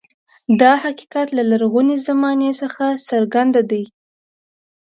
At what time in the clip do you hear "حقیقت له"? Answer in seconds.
0.83-1.43